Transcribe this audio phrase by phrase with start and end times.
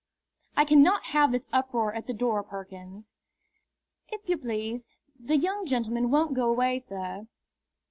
[0.57, 3.13] "I cannot have this uproar at the door, Perkins!"
[4.09, 4.87] "If you please,
[5.19, 7.27] the young gentleman won't go away, sir."